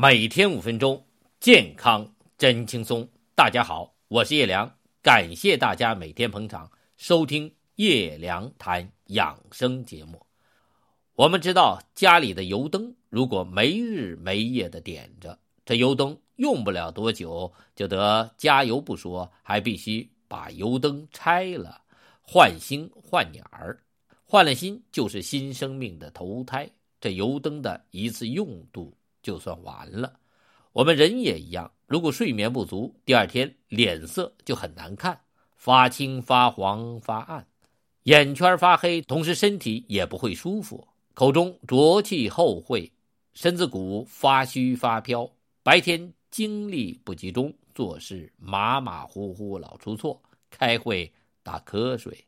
[0.00, 1.04] 每天五分钟，
[1.40, 3.08] 健康真轻松。
[3.34, 10.24] 大家好，我是叶良，感谢大家每天捧场收听叶良谈养生节目。
[11.16, 21.82] 我们知道，家里的油灯如果没日没夜的点着，这油灯用不了多久就得加油不说，还必须把油灯拆了，
[22.22, 23.76] 换新换眼儿。
[24.24, 26.70] 换了新就是新生命的投胎，
[27.00, 28.96] 这油灯的一次用度。
[29.22, 30.20] 就算完了，
[30.72, 31.72] 我们人也一样。
[31.86, 35.20] 如果睡眠不足，第二天脸色就很难看，
[35.56, 37.46] 发青、发黄、发暗，
[38.02, 42.92] 眼圈发黑，同时身体也不会舒服，口中浊气后会，
[43.32, 45.30] 身子骨发虚发飘，
[45.62, 51.10] 白天精力不集中，做事马马虎虎，老出错，开会
[51.42, 52.26] 打瞌睡，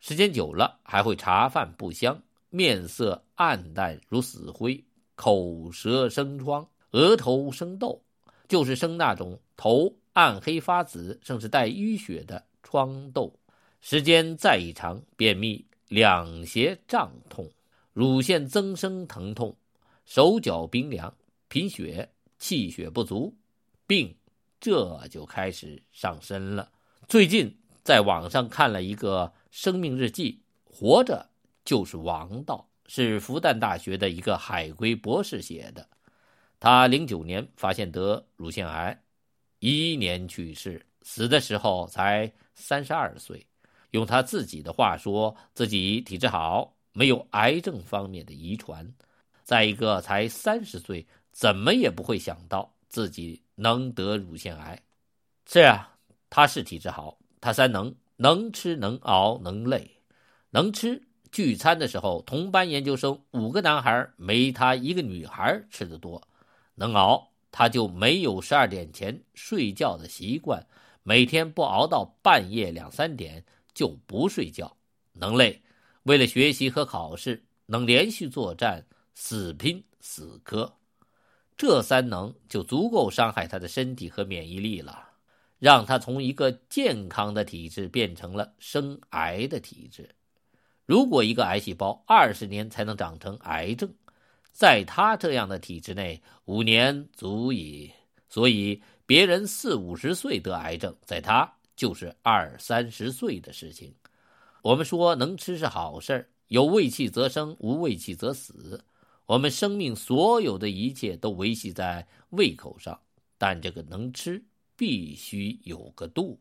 [0.00, 4.82] 时间久了还会茶饭不香，面色暗淡如死灰。
[5.14, 8.02] 口舌生疮，额头生痘，
[8.48, 13.32] 就是生那种头暗黑发紫，甚至带淤血的疮痘。
[13.80, 17.50] 时间再一长，便秘、两胁胀痛、
[17.92, 19.56] 乳腺增生疼痛、
[20.04, 21.12] 手脚冰凉、
[21.48, 22.08] 贫血、
[22.38, 23.34] 气血不足，
[23.86, 24.16] 病
[24.60, 26.70] 这就开始上身了。
[27.08, 31.28] 最近在网上看了一个生命日记，活着
[31.64, 32.68] 就是王道。
[32.94, 35.88] 是复旦大学的一个海归博士写的。
[36.60, 39.02] 他零九年发现得乳腺癌，
[39.60, 43.46] 一一年去世，死的时候才三十二岁。
[43.92, 48.86] 用他自己的话说，自己体质好，没有癌症方面的遗传。
[49.42, 54.78] 再一个，才三十岁，怎么也不会想到自己能得乳腺癌。
[55.46, 55.96] 是啊，
[56.28, 59.90] 他是体质好，他三能：能吃、能熬、能累。
[60.50, 61.02] 能吃。
[61.32, 66.22] 聚餐的时候，同班研究生五个男孩没他一个女孩吃的多。
[66.74, 70.66] 能熬，他就没有十二点前睡觉的习惯，
[71.02, 74.76] 每天不熬到半夜两三点就不睡觉。
[75.14, 75.62] 能累，
[76.02, 78.84] 为了学习和考试，能连续作战，
[79.14, 80.74] 死拼死磕。
[81.56, 85.08] 这三能就足够伤害他的身体和免疫力了，
[85.58, 90.14] 让他从一个健康的体质变成了生癌的体质。
[90.84, 93.92] 如果一个癌细胞二十年才能长成癌症，
[94.52, 97.90] 在他这样的体质内，五年足矣。
[98.28, 103.94] 所以别人四五十岁得癌症，在他就是二三十岁的事情。
[104.62, 108.84] 我们说能吃是好事有胃气则生，无胃气则死。
[109.26, 113.00] 我们生命所有的一切都维系在胃口上，
[113.38, 114.42] 但这个能吃
[114.76, 116.38] 必须有个度。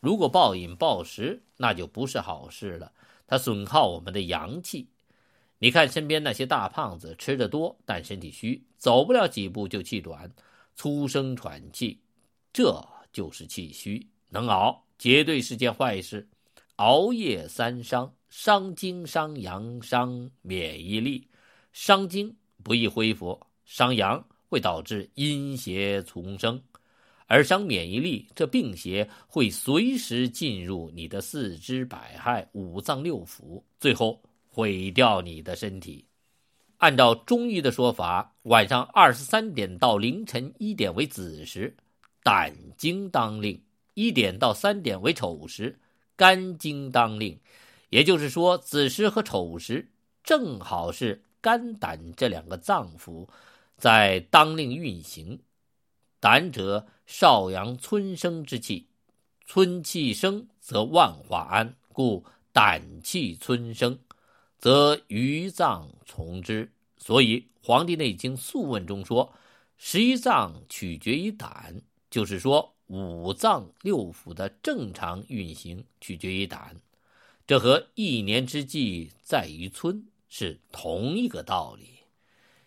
[0.00, 2.92] 如果暴饮暴食，那就不是好事了。
[3.26, 4.88] 它损耗我们的阳气。
[5.58, 10.30] 你看身边那些大胖子，吃的多，但身体虚，走不了几步就气短、
[10.74, 11.98] 粗声喘气，
[12.52, 14.06] 这就是气虚。
[14.28, 16.28] 能熬绝对是件坏事。
[16.76, 21.26] 熬夜三伤：伤精、伤阳、伤免疫力。
[21.72, 26.60] 伤精不易恢复，伤阳会导致阴邪丛生。
[27.26, 36.06] 而伤免疫力，这病邪会随时进入你的四肢百骸、五脏六腑，最后毁掉你的身体。
[36.78, 41.74] 按照中医的说法，晚上二十三点到凌晨一点为子时，
[42.22, 43.58] 胆经当令；
[43.94, 45.78] 一点到三点为丑时，
[46.16, 47.38] 肝经当令。
[47.88, 49.88] 也就是说，子时和丑时
[50.22, 53.26] 正好是肝胆这两个脏腑
[53.78, 55.38] 在当令运行。
[56.20, 58.86] 胆者，少阳春生之气，
[59.46, 63.98] 春气生则万化安，故胆气春生，
[64.58, 66.72] 则余脏从之。
[66.96, 69.34] 所以《黄帝内经·素问》中说
[69.76, 76.80] ：“十一脏取决于胆”，就是说五脏六腑的正常运行取决于胆。
[77.46, 81.90] 这和一年之计在于春是同一个道理。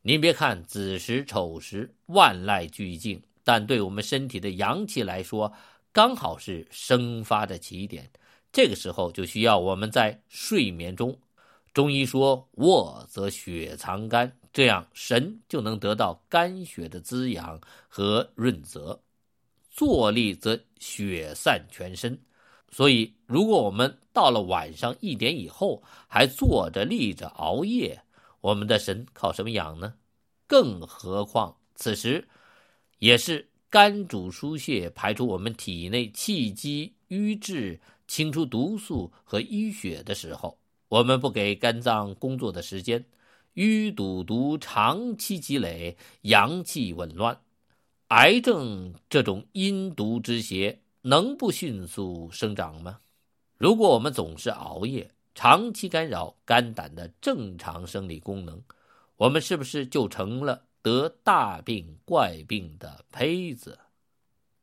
[0.00, 3.22] 您别看子时丑时万籁俱静。
[3.44, 5.52] 但对我们身体的阳气来说，
[5.92, 8.10] 刚好是生发的起点。
[8.52, 11.18] 这个时候就需要我们在睡眠中。
[11.74, 17.58] 中医说：“卧则血藏肝，这样神就能得到肝血的滋养
[17.88, 19.00] 和润泽；
[19.70, 22.18] 坐立则血散全身。”
[22.70, 27.98] 所以，如果我们到了晚上一点以后还坐着、立着、熬夜，
[28.40, 29.94] 我们的神靠什么养呢？
[30.46, 32.28] 更何况此时。
[33.02, 40.56] 也是肝主疏泄，排出我们体内气机瘀滞，清除毒素和淤血的时候。
[40.86, 43.04] 我们不给肝脏工作的时间，
[43.54, 47.36] 淤堵毒长期积累，阳气紊乱，
[48.08, 53.00] 癌症这种阴毒之邪能不迅速生长吗？
[53.58, 58.62] 如果我们总是熬夜，长期干扰肝胆的正常生理功能，
[59.16, 63.78] 我们是不是就成了得大病怪病的胚子？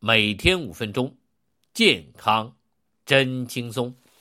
[0.00, 1.16] 每天五分钟，
[1.72, 2.56] 健康
[3.06, 3.94] 真轻松。